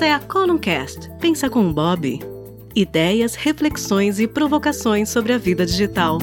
Esta 0.00 0.08
é 0.08 0.14
a 0.14 0.18
Columncast. 0.18 1.10
Pensa 1.20 1.50
com 1.50 1.70
Bob. 1.70 2.20
Ideias, 2.74 3.34
reflexões 3.34 4.18
e 4.18 4.26
provocações 4.26 5.10
sobre 5.10 5.34
a 5.34 5.36
vida 5.36 5.66
digital. 5.66 6.16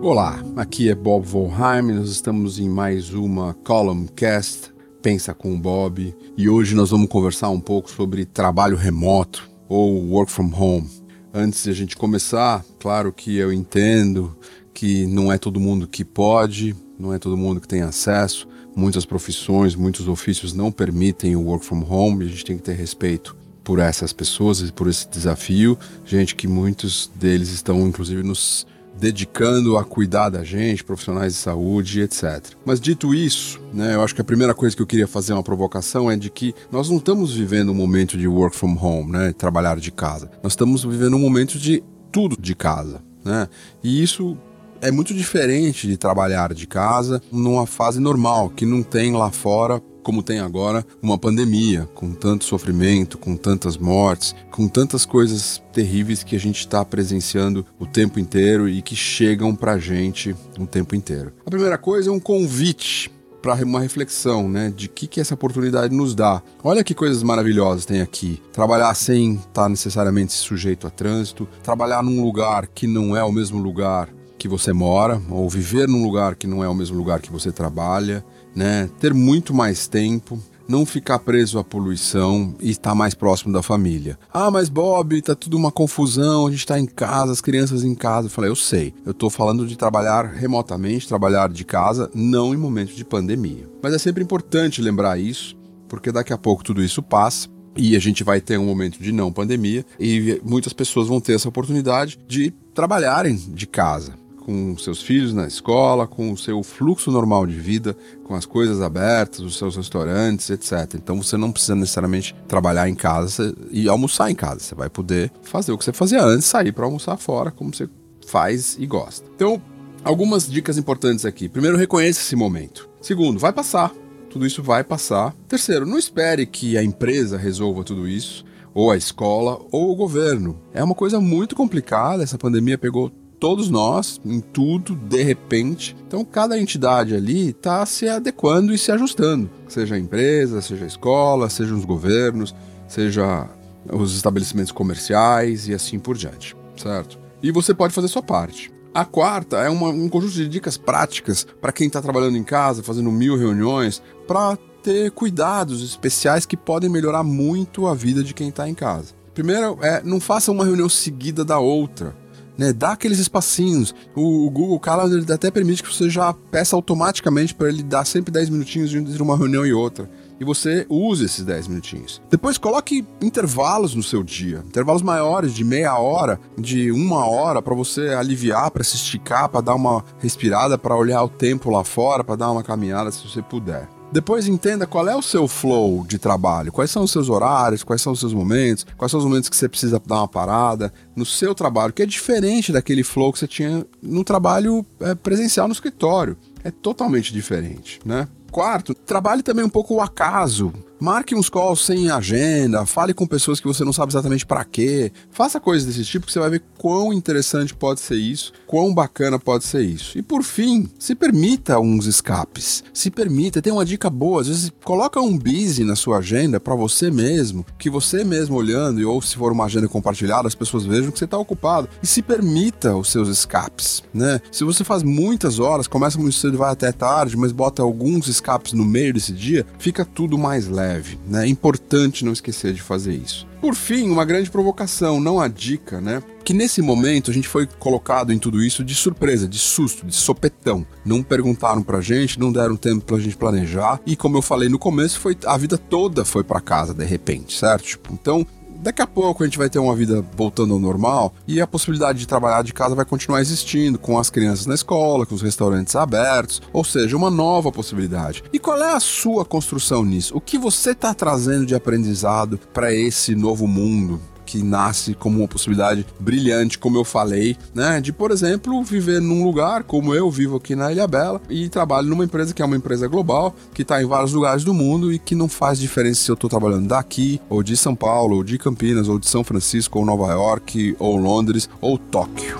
Olá, 0.00 0.42
aqui 0.56 0.88
é 0.88 0.94
Bob 0.94 1.26
Volheim, 1.26 1.92
nós 1.92 2.08
estamos 2.08 2.58
em 2.58 2.70
mais 2.70 3.12
uma 3.12 3.52
Columncast 3.52 4.72
Pensa 5.02 5.34
com 5.34 5.60
Bob 5.60 6.16
e 6.38 6.48
hoje 6.48 6.74
nós 6.74 6.88
vamos 6.88 7.10
conversar 7.10 7.50
um 7.50 7.60
pouco 7.60 7.90
sobre 7.90 8.24
trabalho 8.24 8.78
remoto 8.78 9.46
ou 9.68 10.08
work 10.08 10.32
from 10.32 10.50
home. 10.58 10.97
Antes 11.32 11.64
de 11.64 11.70
a 11.70 11.74
gente 11.74 11.96
começar, 11.96 12.64
claro 12.78 13.12
que 13.12 13.36
eu 13.36 13.52
entendo 13.52 14.36
que 14.72 15.06
não 15.06 15.30
é 15.30 15.36
todo 15.36 15.60
mundo 15.60 15.86
que 15.86 16.04
pode, 16.04 16.74
não 16.98 17.12
é 17.12 17.18
todo 17.18 17.36
mundo 17.36 17.60
que 17.60 17.68
tem 17.68 17.82
acesso. 17.82 18.48
Muitas 18.74 19.04
profissões, 19.04 19.74
muitos 19.74 20.08
ofícios 20.08 20.54
não 20.54 20.72
permitem 20.72 21.36
o 21.36 21.42
work 21.42 21.64
from 21.64 21.84
home 21.88 22.24
a 22.24 22.28
gente 22.28 22.44
tem 22.44 22.56
que 22.56 22.62
ter 22.62 22.74
respeito 22.74 23.36
por 23.62 23.78
essas 23.78 24.12
pessoas 24.12 24.60
e 24.60 24.72
por 24.72 24.88
esse 24.88 25.06
desafio. 25.08 25.78
Gente 26.04 26.34
que 26.34 26.48
muitos 26.48 27.10
deles 27.14 27.50
estão 27.50 27.86
inclusive 27.86 28.22
nos 28.22 28.66
dedicando 28.98 29.76
a 29.76 29.84
cuidar 29.84 30.28
da 30.28 30.42
gente, 30.42 30.84
profissionais 30.84 31.34
de 31.34 31.38
saúde, 31.38 32.00
etc. 32.00 32.42
Mas 32.64 32.80
dito 32.80 33.14
isso, 33.14 33.60
né, 33.72 33.94
eu 33.94 34.02
acho 34.02 34.14
que 34.14 34.20
a 34.20 34.24
primeira 34.24 34.54
coisa 34.54 34.74
que 34.74 34.82
eu 34.82 34.86
queria 34.86 35.06
fazer 35.06 35.32
uma 35.32 35.42
provocação 35.42 36.10
é 36.10 36.16
de 36.16 36.30
que 36.30 36.54
nós 36.70 36.90
não 36.90 36.98
estamos 36.98 37.34
vivendo 37.34 37.70
um 37.70 37.74
momento 37.74 38.18
de 38.18 38.26
work 38.26 38.56
from 38.56 38.76
home, 38.80 39.12
né, 39.12 39.32
trabalhar 39.32 39.78
de 39.78 39.90
casa. 39.90 40.30
Nós 40.42 40.52
estamos 40.52 40.84
vivendo 40.84 41.14
um 41.16 41.20
momento 41.20 41.58
de 41.58 41.82
tudo 42.10 42.36
de 42.40 42.54
casa, 42.54 43.02
né? 43.24 43.48
E 43.82 44.02
isso 44.02 44.36
é 44.80 44.90
muito 44.90 45.12
diferente 45.12 45.86
de 45.86 45.96
trabalhar 45.96 46.54
de 46.54 46.66
casa 46.66 47.20
numa 47.30 47.66
fase 47.66 48.00
normal, 48.00 48.50
que 48.50 48.64
não 48.64 48.82
tem 48.82 49.12
lá 49.12 49.30
fora 49.30 49.82
como 50.08 50.22
tem 50.22 50.38
agora 50.38 50.86
uma 51.02 51.18
pandemia, 51.18 51.86
com 51.94 52.14
tanto 52.14 52.46
sofrimento, 52.46 53.18
com 53.18 53.36
tantas 53.36 53.76
mortes, 53.76 54.34
com 54.50 54.66
tantas 54.66 55.04
coisas 55.04 55.62
terríveis 55.70 56.24
que 56.24 56.34
a 56.34 56.40
gente 56.40 56.60
está 56.60 56.82
presenciando 56.82 57.66
o 57.78 57.84
tempo 57.84 58.18
inteiro 58.18 58.66
e 58.66 58.80
que 58.80 58.96
chegam 58.96 59.54
para 59.54 59.72
a 59.72 59.78
gente 59.78 60.34
o 60.58 60.66
tempo 60.66 60.94
inteiro. 60.94 61.30
A 61.44 61.50
primeira 61.50 61.76
coisa 61.76 62.08
é 62.08 62.12
um 62.12 62.18
convite 62.18 63.10
para 63.42 63.62
uma 63.62 63.80
reflexão, 63.80 64.48
né, 64.48 64.72
de 64.74 64.88
que 64.88 65.06
que 65.06 65.20
essa 65.20 65.34
oportunidade 65.34 65.94
nos 65.94 66.14
dá. 66.14 66.42
Olha 66.64 66.82
que 66.82 66.94
coisas 66.94 67.22
maravilhosas 67.22 67.84
tem 67.84 68.00
aqui. 68.00 68.40
Trabalhar 68.50 68.94
sem 68.94 69.34
estar 69.34 69.64
tá 69.64 69.68
necessariamente 69.68 70.32
sujeito 70.32 70.86
a 70.86 70.90
trânsito, 70.90 71.46
trabalhar 71.62 72.02
num 72.02 72.22
lugar 72.24 72.66
que 72.66 72.86
não 72.86 73.14
é 73.14 73.22
o 73.22 73.30
mesmo 73.30 73.58
lugar 73.58 74.08
que 74.38 74.48
você 74.48 74.72
mora, 74.72 75.20
ou 75.28 75.50
viver 75.50 75.86
num 75.86 76.02
lugar 76.02 76.36
que 76.36 76.46
não 76.46 76.64
é 76.64 76.68
o 76.68 76.74
mesmo 76.74 76.96
lugar 76.96 77.20
que 77.20 77.30
você 77.30 77.50
trabalha, 77.52 78.24
né? 78.58 78.90
Ter 78.98 79.14
muito 79.14 79.54
mais 79.54 79.86
tempo, 79.86 80.36
não 80.66 80.84
ficar 80.84 81.20
preso 81.20 81.60
à 81.60 81.64
poluição 81.64 82.56
e 82.60 82.70
estar 82.70 82.92
mais 82.92 83.14
próximo 83.14 83.52
da 83.52 83.62
família. 83.62 84.18
Ah, 84.34 84.50
mas 84.50 84.68
Bob, 84.68 85.22
tá 85.22 85.36
tudo 85.36 85.56
uma 85.56 85.70
confusão, 85.70 86.44
a 86.44 86.50
gente 86.50 86.66
tá 86.66 86.76
em 86.76 86.84
casa, 86.84 87.30
as 87.30 87.40
crianças 87.40 87.84
em 87.84 87.94
casa. 87.94 88.26
Eu 88.26 88.30
falei, 88.32 88.50
eu 88.50 88.56
sei, 88.56 88.92
eu 89.06 89.14
tô 89.14 89.30
falando 89.30 89.64
de 89.64 89.78
trabalhar 89.78 90.26
remotamente, 90.26 91.06
trabalhar 91.06 91.48
de 91.50 91.64
casa, 91.64 92.10
não 92.12 92.52
em 92.52 92.56
momentos 92.56 92.96
de 92.96 93.04
pandemia. 93.04 93.70
Mas 93.80 93.94
é 93.94 93.98
sempre 93.98 94.24
importante 94.24 94.82
lembrar 94.82 95.20
isso, 95.20 95.56
porque 95.88 96.10
daqui 96.10 96.32
a 96.32 96.38
pouco 96.38 96.64
tudo 96.64 96.82
isso 96.82 97.00
passa 97.00 97.48
e 97.76 97.94
a 97.94 98.00
gente 98.00 98.24
vai 98.24 98.40
ter 98.40 98.58
um 98.58 98.66
momento 98.66 99.00
de 99.00 99.12
não 99.12 99.32
pandemia 99.32 99.86
e 100.00 100.42
muitas 100.44 100.72
pessoas 100.72 101.06
vão 101.06 101.20
ter 101.20 101.34
essa 101.34 101.48
oportunidade 101.48 102.18
de 102.26 102.50
trabalharem 102.74 103.36
de 103.36 103.68
casa 103.68 104.14
com 104.48 104.78
seus 104.78 105.02
filhos 105.02 105.34
na 105.34 105.46
escola, 105.46 106.06
com 106.06 106.32
o 106.32 106.38
seu 106.38 106.62
fluxo 106.62 107.10
normal 107.10 107.46
de 107.46 107.52
vida, 107.52 107.94
com 108.24 108.34
as 108.34 108.46
coisas 108.46 108.80
abertas, 108.80 109.40
os 109.40 109.58
seus 109.58 109.76
restaurantes, 109.76 110.48
etc. 110.48 110.94
Então 110.94 111.22
você 111.22 111.36
não 111.36 111.52
precisa 111.52 111.74
necessariamente 111.74 112.34
trabalhar 112.48 112.88
em 112.88 112.94
casa 112.94 113.54
e 113.70 113.90
almoçar 113.90 114.30
em 114.30 114.34
casa. 114.34 114.60
Você 114.60 114.74
vai 114.74 114.88
poder 114.88 115.30
fazer 115.42 115.70
o 115.70 115.76
que 115.76 115.84
você 115.84 115.92
fazia 115.92 116.24
antes, 116.24 116.46
sair 116.46 116.72
para 116.72 116.86
almoçar 116.86 117.18
fora, 117.18 117.50
como 117.50 117.74
você 117.74 117.90
faz 118.26 118.74
e 118.78 118.86
gosta. 118.86 119.28
Então, 119.36 119.60
algumas 120.02 120.50
dicas 120.50 120.78
importantes 120.78 121.26
aqui. 121.26 121.46
Primeiro, 121.46 121.76
reconheça 121.76 122.22
esse 122.22 122.34
momento. 122.34 122.88
Segundo, 123.02 123.38
vai 123.38 123.52
passar. 123.52 123.92
Tudo 124.30 124.46
isso 124.46 124.62
vai 124.62 124.82
passar. 124.82 125.34
Terceiro, 125.46 125.84
não 125.84 125.98
espere 125.98 126.46
que 126.46 126.78
a 126.78 126.82
empresa 126.82 127.36
resolva 127.36 127.84
tudo 127.84 128.08
isso 128.08 128.46
ou 128.72 128.90
a 128.90 128.96
escola, 128.96 129.60
ou 129.70 129.90
o 129.90 129.96
governo. 129.96 130.58
É 130.72 130.82
uma 130.82 130.94
coisa 130.94 131.20
muito 131.20 131.54
complicada. 131.54 132.22
Essa 132.22 132.38
pandemia 132.38 132.78
pegou 132.78 133.12
todos 133.38 133.70
nós, 133.70 134.20
em 134.24 134.40
tudo, 134.40 134.94
de 134.94 135.22
repente. 135.22 135.96
Então, 136.06 136.24
cada 136.24 136.58
entidade 136.58 137.14
ali 137.14 137.50
está 137.50 137.84
se 137.86 138.08
adequando 138.08 138.72
e 138.72 138.78
se 138.78 138.92
ajustando, 138.92 139.48
seja 139.68 139.94
a 139.94 139.98
empresa, 139.98 140.60
seja 140.60 140.84
a 140.84 140.88
escola, 140.88 141.48
seja 141.48 141.74
os 141.74 141.84
governos, 141.84 142.54
seja 142.86 143.48
os 143.92 144.14
estabelecimentos 144.14 144.72
comerciais 144.72 145.68
e 145.68 145.74
assim 145.74 145.98
por 145.98 146.16
diante, 146.16 146.56
certo? 146.76 147.18
E 147.42 147.50
você 147.50 147.72
pode 147.72 147.94
fazer 147.94 148.08
sua 148.08 148.22
parte. 148.22 148.72
A 148.92 149.04
quarta 149.04 149.58
é 149.58 149.68
uma, 149.68 149.88
um 149.88 150.08
conjunto 150.08 150.34
de 150.34 150.48
dicas 150.48 150.76
práticas 150.76 151.46
para 151.60 151.72
quem 151.72 151.86
está 151.86 152.02
trabalhando 152.02 152.36
em 152.36 152.42
casa, 152.42 152.82
fazendo 152.82 153.12
mil 153.12 153.36
reuniões, 153.36 154.02
para 154.26 154.58
ter 154.82 155.10
cuidados 155.12 155.82
especiais 155.82 156.46
que 156.46 156.56
podem 156.56 156.90
melhorar 156.90 157.22
muito 157.22 157.86
a 157.86 157.94
vida 157.94 158.22
de 158.22 158.34
quem 158.34 158.48
está 158.48 158.68
em 158.68 158.74
casa. 158.74 159.14
Primeiro, 159.34 159.78
é 159.82 160.02
não 160.02 160.18
faça 160.18 160.50
uma 160.50 160.64
reunião 160.64 160.88
seguida 160.88 161.44
da 161.44 161.58
outra 161.58 162.16
né? 162.58 162.72
Dá 162.72 162.92
aqueles 162.92 163.18
espacinhos. 163.18 163.94
O, 164.14 164.46
o 164.46 164.50
Google 164.50 164.80
Calendar 164.80 165.34
até 165.34 165.50
permite 165.50 165.82
que 165.82 165.94
você 165.94 166.10
já 166.10 166.32
peça 166.32 166.74
automaticamente 166.74 167.54
para 167.54 167.68
ele 167.68 167.82
dar 167.82 168.04
sempre 168.04 168.32
10 168.32 168.50
minutinhos 168.50 168.92
entre 168.92 169.22
uma 169.22 169.36
reunião 169.36 169.64
e 169.64 169.72
outra 169.72 170.10
e 170.40 170.44
você 170.44 170.86
use 170.88 171.24
esses 171.24 171.44
10 171.44 171.68
minutinhos. 171.68 172.22
Depois 172.30 172.58
coloque 172.58 173.04
intervalos 173.20 173.94
no 173.94 174.02
seu 174.02 174.22
dia, 174.22 174.62
intervalos 174.66 175.02
maiores 175.02 175.52
de 175.52 175.64
meia 175.64 175.98
hora, 175.98 176.40
de 176.56 176.90
uma 176.92 177.26
hora 177.26 177.60
para 177.60 177.74
você 177.74 178.10
aliviar, 178.10 178.70
para 178.70 178.84
se 178.84 178.96
esticar, 178.96 179.48
para 179.48 179.60
dar 179.60 179.74
uma 179.74 180.04
respirada, 180.18 180.78
para 180.78 180.96
olhar 180.96 181.22
o 181.22 181.28
tempo 181.28 181.70
lá 181.70 181.82
fora, 181.82 182.22
para 182.22 182.36
dar 182.36 182.50
uma 182.50 182.62
caminhada 182.62 183.10
se 183.10 183.26
você 183.26 183.42
puder. 183.42 183.88
Depois 184.10 184.48
entenda 184.48 184.86
qual 184.86 185.06
é 185.06 185.14
o 185.14 185.20
seu 185.20 185.46
flow 185.46 186.02
de 186.06 186.18
trabalho, 186.18 186.72
quais 186.72 186.90
são 186.90 187.04
os 187.04 187.10
seus 187.10 187.28
horários, 187.28 187.84
quais 187.84 188.00
são 188.00 188.14
os 188.14 188.20
seus 188.20 188.32
momentos, 188.32 188.86
quais 188.96 189.10
são 189.10 189.18
os 189.18 189.26
momentos 189.26 189.50
que 189.50 189.56
você 189.56 189.68
precisa 189.68 190.00
dar 190.04 190.20
uma 190.20 190.28
parada 190.28 190.92
no 191.14 191.26
seu 191.26 191.54
trabalho, 191.54 191.92
que 191.92 192.02
é 192.02 192.06
diferente 192.06 192.72
daquele 192.72 193.04
flow 193.04 193.32
que 193.32 193.38
você 193.38 193.46
tinha 193.46 193.86
no 194.02 194.24
trabalho 194.24 194.84
é, 195.00 195.14
presencial 195.14 195.68
no 195.68 195.74
escritório. 195.74 196.38
É 196.64 196.70
totalmente 196.70 197.32
diferente, 197.34 198.00
né? 198.04 198.26
Quarto, 198.50 198.94
trabalhe 198.94 199.42
também 199.42 199.64
um 199.64 199.68
pouco 199.68 199.94
o 199.94 200.00
acaso. 200.00 200.72
Marque 201.00 201.32
uns 201.32 201.48
calls 201.48 201.86
sem 201.86 202.10
agenda, 202.10 202.84
fale 202.84 203.14
com 203.14 203.24
pessoas 203.24 203.60
que 203.60 203.68
você 203.68 203.84
não 203.84 203.92
sabe 203.92 204.10
exatamente 204.10 204.44
para 204.44 204.64
quê. 204.64 205.12
Faça 205.30 205.60
coisas 205.60 205.86
desse 205.86 206.04
tipo 206.04 206.26
que 206.26 206.32
você 206.32 206.40
vai 206.40 206.50
ver 206.50 206.62
quão 206.76 207.12
interessante 207.12 207.72
pode 207.72 208.00
ser 208.00 208.16
isso, 208.16 208.52
quão 208.66 208.92
bacana 208.92 209.38
pode 209.38 209.62
ser 209.62 209.82
isso. 209.82 210.18
E 210.18 210.22
por 210.22 210.42
fim, 210.42 210.90
se 210.98 211.14
permita 211.14 211.78
uns 211.78 212.06
escapes. 212.06 212.82
Se 212.92 213.12
permita, 213.12 213.62
tem 213.62 213.72
uma 213.72 213.84
dica 213.84 214.10
boa, 214.10 214.40
às 214.40 214.48
vezes 214.48 214.72
coloca 214.82 215.20
um 215.20 215.38
busy 215.38 215.84
na 215.84 215.94
sua 215.94 216.18
agenda 216.18 216.58
para 216.58 216.74
você 216.74 217.12
mesmo, 217.12 217.64
que 217.78 217.88
você 217.88 218.24
mesmo 218.24 218.56
olhando 218.56 219.08
ou 219.08 219.22
se 219.22 219.36
for 219.36 219.52
uma 219.52 219.66
agenda 219.66 219.86
compartilhada, 219.86 220.48
as 220.48 220.54
pessoas 220.56 220.84
vejam 220.84 221.12
que 221.12 221.18
você 221.18 221.26
está 221.26 221.38
ocupado 221.38 221.88
e 222.02 222.08
se 222.08 222.22
permita 222.22 222.96
os 222.96 223.08
seus 223.12 223.28
escapes, 223.28 224.02
né? 224.12 224.40
Se 224.50 224.64
você 224.64 224.82
faz 224.82 225.04
muitas 225.04 225.60
horas, 225.60 225.86
começa 225.86 226.18
muito 226.18 226.34
cedo 226.34 226.54
e 226.54 226.56
vai 226.56 226.72
até 226.72 226.90
tarde, 226.90 227.36
mas 227.36 227.52
bota 227.52 227.82
alguns 227.82 228.26
escapes 228.26 228.72
no 228.72 228.84
meio 228.84 229.14
desse 229.14 229.32
dia, 229.32 229.64
fica 229.78 230.04
tudo 230.04 230.36
mais 230.36 230.66
leve 230.66 230.87
leve, 230.88 231.18
né? 231.26 231.44
É 231.44 231.48
importante 231.48 232.24
não 232.24 232.32
esquecer 232.32 232.72
de 232.72 232.80
fazer 232.80 233.14
isso. 233.14 233.46
Por 233.60 233.74
fim, 233.74 234.08
uma 234.08 234.24
grande 234.24 234.50
provocação, 234.50 235.20
não 235.20 235.40
a 235.40 235.48
dica, 235.48 236.00
né? 236.00 236.22
Que 236.44 236.54
nesse 236.54 236.80
momento 236.80 237.30
a 237.30 237.34
gente 237.34 237.48
foi 237.48 237.66
colocado 237.66 238.32
em 238.32 238.38
tudo 238.38 238.62
isso 238.62 238.84
de 238.84 238.94
surpresa, 238.94 239.48
de 239.48 239.58
susto, 239.58 240.06
de 240.06 240.14
sopetão. 240.14 240.86
Não 241.04 241.22
perguntaram 241.22 241.82
pra 241.82 242.00
gente, 242.00 242.38
não 242.38 242.52
deram 242.52 242.76
tempo 242.76 243.04
pra 243.04 243.18
gente 243.18 243.36
planejar. 243.36 244.00
E 244.06 244.16
como 244.16 244.36
eu 244.36 244.42
falei 244.42 244.68
no 244.68 244.78
começo, 244.78 245.18
foi 245.18 245.36
a 245.44 245.56
vida 245.56 245.76
toda 245.76 246.24
foi 246.24 246.44
para 246.44 246.60
casa 246.60 246.94
de 246.94 247.04
repente, 247.04 247.58
certo? 247.58 247.84
Tipo, 247.84 248.12
então 248.14 248.46
daqui 248.80 249.02
a 249.02 249.06
pouco 249.06 249.42
a 249.42 249.46
gente 249.46 249.58
vai 249.58 249.68
ter 249.68 249.78
uma 249.78 249.94
vida 249.94 250.24
voltando 250.36 250.74
ao 250.74 250.80
normal 250.80 251.34
e 251.46 251.60
a 251.60 251.66
possibilidade 251.66 252.18
de 252.18 252.26
trabalhar 252.26 252.62
de 252.62 252.72
casa 252.72 252.94
vai 252.94 253.04
continuar 253.04 253.40
existindo, 253.40 253.98
com 253.98 254.18
as 254.18 254.30
crianças 254.30 254.66
na 254.66 254.74
escola, 254.74 255.26
com 255.26 255.34
os 255.34 255.42
restaurantes 255.42 255.96
abertos, 255.96 256.62
ou 256.72 256.84
seja, 256.84 257.16
uma 257.16 257.30
nova 257.30 257.70
possibilidade. 257.72 258.42
E 258.52 258.58
qual 258.58 258.80
é 258.82 258.94
a 258.94 259.00
sua 259.00 259.44
construção 259.44 260.04
nisso? 260.04 260.36
O 260.36 260.40
que 260.40 260.58
você 260.58 260.90
está 260.90 261.12
trazendo 261.12 261.66
de 261.66 261.74
aprendizado 261.74 262.58
para 262.72 262.92
esse 262.92 263.34
novo 263.34 263.66
mundo? 263.66 264.20
Que 264.48 264.62
nasce 264.62 265.12
como 265.12 265.40
uma 265.40 265.46
possibilidade 265.46 266.06
brilhante, 266.18 266.78
como 266.78 266.96
eu 266.96 267.04
falei, 267.04 267.54
né? 267.74 268.00
De, 268.00 268.14
por 268.14 268.30
exemplo, 268.30 268.82
viver 268.82 269.20
num 269.20 269.44
lugar 269.44 269.82
como 269.82 270.14
eu 270.14 270.30
vivo 270.30 270.56
aqui 270.56 270.74
na 270.74 270.90
Ilha 270.90 271.06
Bela 271.06 271.38
e 271.50 271.68
trabalho 271.68 272.08
numa 272.08 272.24
empresa 272.24 272.54
que 272.54 272.62
é 272.62 272.64
uma 272.64 272.76
empresa 272.76 273.06
global, 273.06 273.54
que 273.74 273.82
está 273.82 274.02
em 274.02 274.06
vários 274.06 274.32
lugares 274.32 274.64
do 274.64 274.72
mundo 274.72 275.12
e 275.12 275.18
que 275.18 275.34
não 275.34 275.50
faz 275.50 275.78
diferença 275.78 276.22
se 276.22 276.30
eu 276.30 276.34
estou 276.34 276.48
trabalhando 276.48 276.88
daqui, 276.88 277.38
ou 277.50 277.62
de 277.62 277.76
São 277.76 277.94
Paulo, 277.94 278.36
ou 278.36 278.42
de 278.42 278.56
Campinas, 278.56 279.06
ou 279.06 279.18
de 279.18 279.28
São 279.28 279.44
Francisco, 279.44 279.98
ou 279.98 280.06
Nova 280.06 280.32
York, 280.32 280.96
ou 280.98 281.18
Londres, 281.18 281.68
ou 281.78 281.98
Tóquio. 281.98 282.56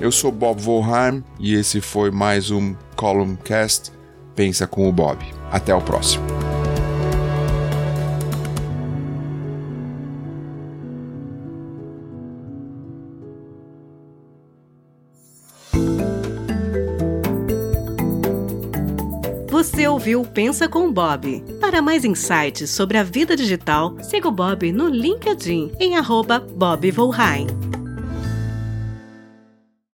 Eu 0.00 0.10
sou 0.10 0.32
Bob 0.32 0.62
Volheim 0.62 1.22
e 1.38 1.54
esse 1.54 1.82
foi 1.82 2.10
mais 2.10 2.50
um 2.50 2.74
Columncast 2.96 3.92
Pensa 4.34 4.66
com 4.66 4.88
o 4.88 4.92
Bob. 4.92 5.18
Até 5.50 5.74
o 5.74 5.80
próximo. 5.80 6.43
Você 19.54 19.86
ouviu 19.86 20.24
Pensa 20.24 20.68
com 20.68 20.90
Bob. 20.90 21.40
Para 21.60 21.80
mais 21.80 22.04
insights 22.04 22.70
sobre 22.70 22.98
a 22.98 23.04
vida 23.04 23.36
digital, 23.36 23.96
siga 24.02 24.26
o 24.26 24.32
Bob 24.32 24.72
no 24.72 24.88
LinkedIn 24.88 25.70
em 25.78 25.96
arroba. 25.96 26.44